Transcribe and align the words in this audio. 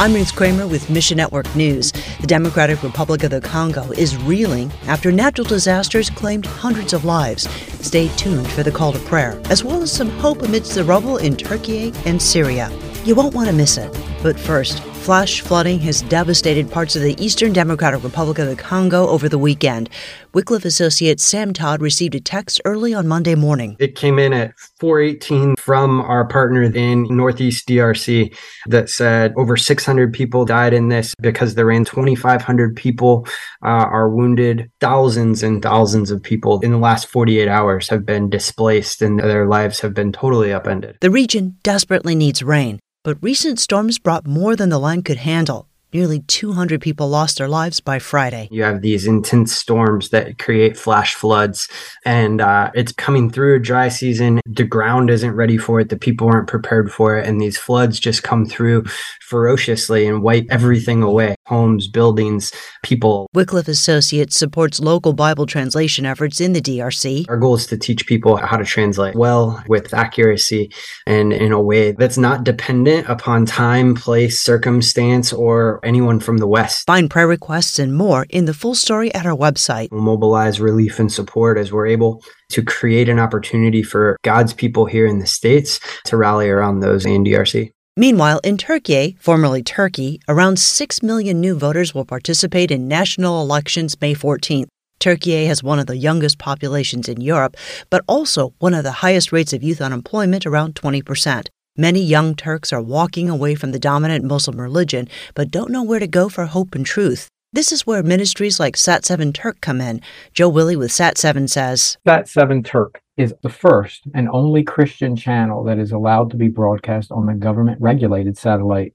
I'm 0.00 0.14
Ruth 0.14 0.36
Kramer 0.36 0.68
with 0.68 0.88
Mission 0.88 1.16
Network 1.16 1.52
News. 1.56 1.90
The 2.20 2.28
Democratic 2.28 2.84
Republic 2.84 3.24
of 3.24 3.32
the 3.32 3.40
Congo 3.40 3.90
is 3.90 4.16
reeling 4.16 4.70
after 4.86 5.10
natural 5.10 5.44
disasters 5.44 6.08
claimed 6.08 6.46
hundreds 6.46 6.92
of 6.92 7.04
lives. 7.04 7.48
Stay 7.84 8.06
tuned 8.16 8.48
for 8.48 8.62
the 8.62 8.70
call 8.70 8.92
to 8.92 9.00
prayer, 9.00 9.42
as 9.46 9.64
well 9.64 9.82
as 9.82 9.90
some 9.90 10.10
hope 10.10 10.42
amidst 10.42 10.76
the 10.76 10.84
rubble 10.84 11.16
in 11.16 11.36
Turkey 11.36 11.92
and 12.06 12.22
Syria. 12.22 12.70
You 13.02 13.16
won't 13.16 13.34
want 13.34 13.48
to 13.48 13.52
miss 13.52 13.76
it. 13.76 13.92
But 14.22 14.38
first, 14.38 14.80
Flash 15.08 15.40
flooding 15.40 15.80
has 15.80 16.02
devastated 16.02 16.70
parts 16.70 16.94
of 16.94 17.00
the 17.00 17.16
Eastern 17.18 17.54
Democratic 17.54 18.04
Republic 18.04 18.38
of 18.38 18.46
the 18.46 18.54
Congo 18.54 19.08
over 19.08 19.26
the 19.26 19.38
weekend. 19.38 19.88
Wycliffe 20.34 20.66
associate 20.66 21.18
Sam 21.18 21.54
Todd 21.54 21.80
received 21.80 22.14
a 22.14 22.20
text 22.20 22.60
early 22.66 22.92
on 22.92 23.08
Monday 23.08 23.34
morning. 23.34 23.74
It 23.78 23.94
came 23.94 24.18
in 24.18 24.34
at 24.34 24.52
418 24.78 25.56
from 25.68 26.00
our 26.00 26.24
partner 26.24 26.62
in 26.62 27.02
Northeast 27.14 27.68
DRC 27.68 28.34
that 28.68 28.88
said 28.88 29.34
over 29.36 29.54
600 29.54 30.14
people 30.14 30.46
died 30.46 30.72
in 30.72 30.88
this 30.88 31.14
because 31.20 31.56
there 31.56 31.66
ran 31.66 31.84
2,500 31.84 32.74
people 32.74 33.26
uh, 33.62 33.66
are 33.66 34.08
wounded. 34.08 34.70
Thousands 34.80 35.42
and 35.42 35.62
thousands 35.62 36.10
of 36.10 36.22
people 36.22 36.58
in 36.60 36.70
the 36.70 36.78
last 36.78 37.06
48 37.08 37.48
hours 37.48 37.86
have 37.90 38.06
been 38.06 38.30
displaced 38.30 39.02
and 39.02 39.20
their 39.20 39.46
lives 39.46 39.80
have 39.80 39.92
been 39.92 40.10
totally 40.10 40.54
upended. 40.54 40.96
The 41.02 41.10
region 41.10 41.58
desperately 41.62 42.14
needs 42.14 42.42
rain. 42.42 42.80
But 43.04 43.18
recent 43.20 43.60
storms 43.60 43.98
brought 43.98 44.26
more 44.26 44.56
than 44.56 44.70
the 44.70 44.78
land 44.78 45.04
could 45.04 45.18
handle. 45.18 45.67
Nearly 45.90 46.20
200 46.20 46.82
people 46.82 47.08
lost 47.08 47.38
their 47.38 47.48
lives 47.48 47.80
by 47.80 47.98
Friday. 47.98 48.48
You 48.50 48.62
have 48.62 48.82
these 48.82 49.06
intense 49.06 49.54
storms 49.54 50.10
that 50.10 50.38
create 50.38 50.76
flash 50.76 51.14
floods, 51.14 51.66
and 52.04 52.42
uh, 52.42 52.70
it's 52.74 52.92
coming 52.92 53.30
through 53.30 53.56
a 53.56 53.58
dry 53.58 53.88
season. 53.88 54.40
The 54.44 54.64
ground 54.64 55.08
isn't 55.08 55.34
ready 55.34 55.56
for 55.56 55.80
it, 55.80 55.88
the 55.88 55.96
people 55.96 56.28
aren't 56.28 56.46
prepared 56.46 56.92
for 56.92 57.18
it, 57.18 57.26
and 57.26 57.40
these 57.40 57.56
floods 57.56 57.98
just 57.98 58.22
come 58.22 58.44
through 58.44 58.84
ferociously 59.22 60.06
and 60.06 60.22
wipe 60.22 60.46
everything 60.50 61.02
away 61.02 61.36
homes, 61.48 61.88
buildings, 61.88 62.52
people. 62.82 63.26
Wycliffe 63.34 63.68
Associates 63.68 64.36
supports 64.36 64.80
local 64.80 65.12
Bible 65.14 65.46
translation 65.46 66.04
efforts 66.04 66.40
in 66.40 66.52
the 66.52 66.60
DRC. 66.60 67.24
Our 67.28 67.38
goal 67.38 67.54
is 67.54 67.66
to 67.68 67.78
teach 67.78 68.06
people 68.06 68.36
how 68.36 68.56
to 68.56 68.64
translate 68.64 69.14
well 69.14 69.62
with 69.68 69.94
accuracy 69.94 70.70
and 71.06 71.32
in 71.32 71.52
a 71.52 71.60
way 71.60 71.92
that's 71.92 72.18
not 72.18 72.44
dependent 72.44 73.08
upon 73.08 73.46
time, 73.46 73.94
place, 73.94 74.40
circumstance, 74.40 75.32
or 75.32 75.80
anyone 75.82 76.20
from 76.20 76.38
the 76.38 76.46
West. 76.46 76.86
Find 76.86 77.10
prayer 77.10 77.26
requests 77.26 77.78
and 77.78 77.96
more 77.96 78.26
in 78.28 78.44
the 78.44 78.54
full 78.54 78.74
story 78.74 79.12
at 79.14 79.26
our 79.26 79.36
website. 79.36 79.88
We'll 79.90 80.02
mobilize 80.02 80.60
relief 80.60 80.98
and 80.98 81.10
support 81.10 81.58
as 81.58 81.72
we're 81.72 81.86
able 81.86 82.22
to 82.50 82.62
create 82.62 83.08
an 83.08 83.18
opportunity 83.18 83.82
for 83.82 84.16
God's 84.22 84.52
people 84.52 84.86
here 84.86 85.06
in 85.06 85.18
the 85.18 85.26
States 85.26 85.80
to 86.04 86.16
rally 86.16 86.48
around 86.48 86.80
those 86.80 87.04
in 87.04 87.24
DRC. 87.24 87.70
Meanwhile, 87.98 88.38
in 88.44 88.58
Türkiye, 88.58 89.16
formerly 89.18 89.60
Turkey, 89.60 90.20
around 90.28 90.60
6 90.60 91.02
million 91.02 91.40
new 91.40 91.56
voters 91.58 91.96
will 91.96 92.04
participate 92.04 92.70
in 92.70 92.86
national 92.86 93.42
elections 93.42 94.00
May 94.00 94.14
14th. 94.14 94.68
Turkey 95.00 95.46
has 95.46 95.64
one 95.64 95.80
of 95.80 95.86
the 95.86 95.96
youngest 95.96 96.38
populations 96.38 97.08
in 97.08 97.20
Europe, 97.20 97.56
but 97.90 98.04
also 98.06 98.54
one 98.60 98.72
of 98.72 98.84
the 98.84 99.02
highest 99.02 99.32
rates 99.32 99.52
of 99.52 99.64
youth 99.64 99.80
unemployment, 99.80 100.46
around 100.46 100.76
20%. 100.76 101.48
Many 101.76 102.00
young 102.00 102.36
Turks 102.36 102.72
are 102.72 102.80
walking 102.80 103.28
away 103.28 103.56
from 103.56 103.72
the 103.72 103.80
dominant 103.80 104.24
Muslim 104.24 104.60
religion, 104.60 105.08
but 105.34 105.50
don't 105.50 105.72
know 105.72 105.82
where 105.82 105.98
to 105.98 106.06
go 106.06 106.28
for 106.28 106.46
hope 106.46 106.76
and 106.76 106.86
truth. 106.86 107.26
This 107.50 107.72
is 107.72 107.86
where 107.86 108.02
ministries 108.02 108.60
like 108.60 108.76
Sat7 108.76 109.32
Turk 109.32 109.62
come 109.62 109.80
in. 109.80 110.02
Joe 110.34 110.50
Willie 110.50 110.76
with 110.76 110.90
Sat7 110.90 111.48
says 111.48 111.96
Sat7 112.06 112.62
Turk 112.62 113.00
is 113.16 113.32
the 113.42 113.48
first 113.48 114.02
and 114.14 114.28
only 114.28 114.62
Christian 114.62 115.16
channel 115.16 115.64
that 115.64 115.78
is 115.78 115.90
allowed 115.90 116.30
to 116.32 116.36
be 116.36 116.48
broadcast 116.48 117.10
on 117.10 117.24
the 117.24 117.32
government 117.32 117.80
regulated 117.80 118.36
satellite. 118.36 118.92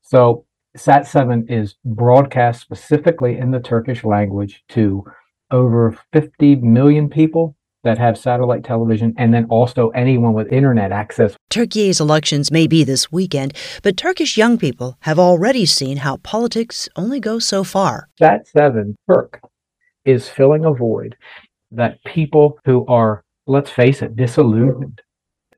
So 0.00 0.44
Sat7 0.76 1.48
is 1.48 1.76
broadcast 1.84 2.60
specifically 2.60 3.38
in 3.38 3.52
the 3.52 3.60
Turkish 3.60 4.02
language 4.02 4.64
to 4.70 5.04
over 5.52 5.96
50 6.12 6.56
million 6.56 7.08
people 7.08 7.54
that 7.84 7.98
have 7.98 8.16
satellite 8.16 8.64
television 8.64 9.14
and 9.16 9.32
then 9.34 9.46
also 9.46 9.90
anyone 9.90 10.32
with 10.32 10.52
internet 10.52 10.92
access. 10.92 11.34
Turkey's 11.50 12.00
elections 12.00 12.50
may 12.50 12.66
be 12.66 12.84
this 12.84 13.10
weekend, 13.10 13.54
but 13.82 13.96
Turkish 13.96 14.36
young 14.36 14.58
people 14.58 14.96
have 15.00 15.18
already 15.18 15.66
seen 15.66 15.98
how 15.98 16.16
politics 16.18 16.88
only 16.96 17.20
goes 17.20 17.46
so 17.46 17.64
far. 17.64 18.08
Sat7 18.20 18.94
Turk 19.10 19.40
is 20.04 20.28
filling 20.28 20.64
a 20.64 20.72
void 20.72 21.16
that 21.70 22.02
people 22.04 22.58
who 22.64 22.86
are, 22.86 23.24
let's 23.46 23.70
face 23.70 24.02
it, 24.02 24.16
disillusioned, 24.16 25.00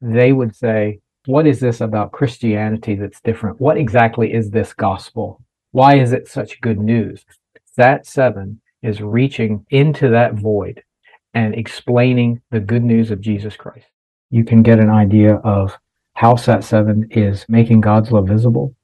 they 0.01 0.33
would 0.33 0.55
say, 0.55 1.01
what 1.27 1.47
is 1.47 1.61
this 1.61 1.81
about 1.81 2.13
Christianity 2.13 2.95
that's 2.95 3.21
different? 3.21 3.61
What 3.61 3.79
exactly 3.79 4.33
is 4.33 4.51
this 4.51 4.75
gospel? 4.75 5.43
Why 5.73 5.97
is 5.97 6.13
it 6.13 6.29
such 6.29 6.61
good 6.61 6.79
news? 6.79 7.25
Sat7 7.79 8.59
is 8.83 9.01
reaching 9.01 9.65
into 9.71 10.11
that 10.11 10.35
void 10.35 10.83
and 11.35 11.55
explaining 11.55 12.41
the 12.51 12.61
good 12.61 12.85
news 12.85 13.11
of 13.11 13.21
Jesus 13.21 13.57
Christ. 13.57 13.87
You 14.31 14.45
can 14.45 14.63
get 14.63 14.79
an 14.79 14.91
idea 14.91 15.35
of 15.37 15.79
how 16.15 16.35
Sat7 16.35 17.17
is 17.17 17.45
making 17.49 17.81
God's 17.81 18.13
love 18.13 18.29
visible 18.29 18.75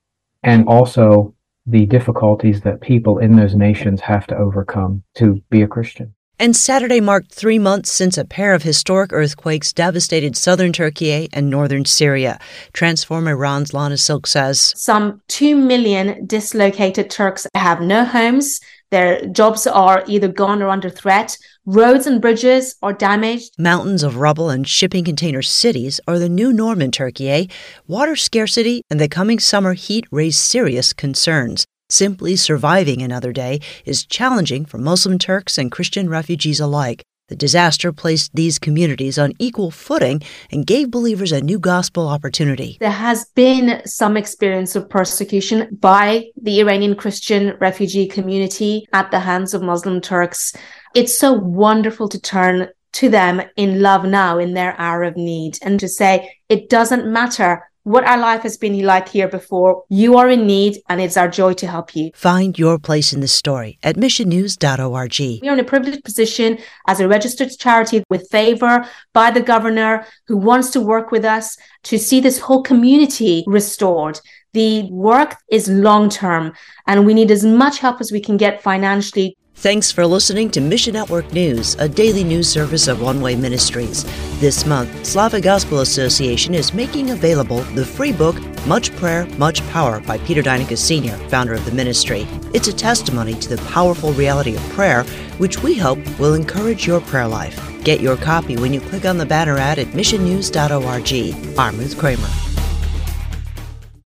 and 0.43 0.66
also 0.66 1.34
the 1.66 1.87
difficulties 1.87 2.62
that 2.62 2.81
people 2.81 3.19
in 3.19 3.37
those 3.37 3.55
nations 3.55 4.00
have 4.00 4.27
to 4.27 4.37
overcome 4.37 5.03
to 5.15 5.41
be 5.50 5.62
a 5.62 5.69
Christian. 5.69 6.15
And 6.41 6.56
Saturday 6.56 7.03
marked 7.03 7.34
three 7.34 7.59
months 7.59 7.93
since 7.93 8.16
a 8.16 8.25
pair 8.25 8.55
of 8.55 8.62
historic 8.62 9.12
earthquakes 9.12 9.75
devastated 9.75 10.38
southern 10.38 10.72
Turkey 10.72 11.28
and 11.34 11.50
northern 11.50 11.84
Syria. 11.84 12.41
Transform 12.72 13.28
Iran's 13.28 13.75
Lana 13.75 13.99
Silk 13.99 14.27
says 14.27 14.72
Some 14.75 15.21
2 15.28 15.55
million 15.55 16.25
dislocated 16.27 17.11
Turks 17.11 17.47
have 17.55 17.82
no 17.82 18.06
homes, 18.06 18.59
their 18.91 19.25
jobs 19.27 19.67
are 19.67 20.05
either 20.06 20.28
gone 20.28 20.62
or 20.62 20.69
under 20.69 20.91
threat. 20.91 21.37
Roads 21.65 22.06
and 22.06 22.21
bridges 22.21 22.75
are 22.83 22.93
damaged. 22.93 23.55
Mountains 23.59 24.03
of 24.03 24.17
rubble 24.17 24.51
and 24.51 24.67
shipping 24.67 25.05
container 25.05 25.43
cities 25.43 26.01
are 26.09 26.19
the 26.19 26.28
new 26.28 26.53
norm 26.53 26.83
in 26.83 26.91
Turkey. 26.91 27.31
Eh? 27.31 27.47
Water 27.87 28.17
scarcity 28.17 28.83
and 28.91 29.00
the 29.00 29.09
coming 29.09 29.39
summer 29.39 29.75
heat 29.75 30.06
raise 30.11 30.39
serious 30.39 30.93
concerns. 30.93 31.65
Simply 31.89 32.37
surviving 32.37 33.03
another 33.03 33.33
day 33.33 33.61
is 33.84 34.06
challenging 34.06 34.65
for 34.65 34.79
Muslim 34.79 35.19
Turks 35.19 35.59
and 35.59 35.73
Christian 35.73 36.09
refugees 36.09 36.61
alike. 36.61 37.03
The 37.31 37.37
disaster 37.37 37.93
placed 37.93 38.35
these 38.35 38.59
communities 38.59 39.17
on 39.17 39.35
equal 39.39 39.71
footing 39.71 40.21
and 40.51 40.67
gave 40.67 40.91
believers 40.91 41.31
a 41.31 41.41
new 41.41 41.61
gospel 41.61 42.09
opportunity. 42.09 42.77
There 42.81 42.91
has 42.91 43.27
been 43.37 43.83
some 43.87 44.17
experience 44.17 44.75
of 44.75 44.91
persecution 44.91 45.69
by 45.81 46.25
the 46.43 46.59
Iranian 46.59 46.97
Christian 46.97 47.57
refugee 47.61 48.09
community 48.09 48.85
at 48.93 49.13
the 49.13 49.21
hands 49.21 49.55
of 49.55 49.63
Muslim 49.63 50.01
Turks. 50.01 50.57
It's 50.97 51.17
so 51.17 51.33
wonderful 51.33 52.09
to 52.09 52.21
turn 52.21 52.69
to 52.95 53.09
them 53.09 53.41
in 53.55 53.81
love 53.81 54.05
now 54.05 54.39
in 54.39 54.55
their 54.55 54.75
hour 54.81 55.05
of 55.05 55.17
need 55.17 55.57
and 55.62 55.79
to 55.79 55.89
say, 55.89 56.33
it 56.49 56.69
doesn't 56.69 57.07
matter 57.07 57.69
what 57.85 58.05
our 58.05 58.19
life 58.19 58.43
has 58.43 58.57
been 58.57 58.81
like 58.83 59.09
here 59.09 59.29
before. 59.29 59.85
You 59.89 60.17
are 60.19 60.29
in 60.29 60.47
need, 60.47 60.79
and 60.89 61.01
it's 61.01 61.17
our 61.17 61.29
joy 61.29 61.55
to 61.55 61.67
help 61.67 61.97
you. 61.97 62.11
Find 62.15 62.59
your 62.59 62.79
place 62.79 63.13
in 63.13 63.21
the 63.21 63.29
story 63.29 63.79
at 63.83 63.97
missionnews.org. 63.97 65.19
We 65.19 65.49
are 65.49 65.53
in 65.53 65.61
a 65.61 65.65
privileged 65.65 66.05
position 66.05 66.59
as 66.87 67.01
a 67.01 67.09
registered 67.09 67.51
charity 67.59 68.05
with 68.11 68.29
favor 68.31 68.87
by 69.13 69.31
the 69.31 69.41
governor 69.41 70.07
who 70.27 70.37
wants 70.37 70.71
to 70.71 70.81
work 70.81 71.11
with 71.11 71.25
us 71.25 71.57
to 71.85 71.99
see 71.99 72.21
this 72.21 72.39
whole 72.39 72.63
community 72.63 73.45
restored. 73.47 74.21
The 74.53 74.91
work 74.91 75.37
is 75.51 75.69
long 75.69 76.09
term, 76.09 76.53
and 76.87 77.07
we 77.07 77.15
need 77.15 77.31
as 77.31 77.45
much 77.45 77.79
help 77.79 78.01
as 78.01 78.11
we 78.11 78.21
can 78.21 78.37
get 78.37 78.62
financially 78.62 79.37
Thanks 79.60 79.93
for 79.93 80.06
listening 80.06 80.48
to 80.53 80.60
Mission 80.62 80.94
Network 80.94 81.34
News, 81.34 81.75
a 81.75 81.87
daily 81.87 82.25
news 82.25 82.48
service 82.48 82.88
of 82.88 83.03
One 83.03 83.21
Way 83.21 83.37
Ministries. 83.37 84.04
This 84.41 84.65
month, 84.65 85.04
Slavic 85.04 85.43
Gospel 85.43 85.81
Association 85.81 86.54
is 86.54 86.72
making 86.72 87.10
available 87.10 87.60
the 87.75 87.84
free 87.84 88.10
book 88.10 88.41
Much 88.66 88.91
Prayer, 88.97 89.26
Much 89.37 89.60
Power 89.69 90.00
by 90.00 90.17
Peter 90.17 90.40
Deyneka 90.43 90.79
Sr., 90.79 91.14
founder 91.29 91.52
of 91.52 91.62
the 91.67 91.73
ministry. 91.73 92.26
It's 92.55 92.69
a 92.69 92.73
testimony 92.73 93.35
to 93.35 93.55
the 93.55 93.62
powerful 93.70 94.14
reality 94.14 94.56
of 94.56 94.62
prayer, 94.70 95.02
which 95.37 95.62
we 95.62 95.76
hope 95.76 95.99
will 96.19 96.32
encourage 96.32 96.87
your 96.87 97.02
prayer 97.02 97.29
life. 97.29 97.61
Get 97.85 98.00
your 98.00 98.17
copy 98.17 98.56
when 98.56 98.73
you 98.73 98.81
click 98.81 99.05
on 99.05 99.19
the 99.19 99.26
banner 99.26 99.58
ad 99.58 99.79
at 99.79 99.88
missionnews.org. 99.88 101.58
I'm 101.58 101.79
Ruth 101.79 101.99
Kramer. 101.99 102.50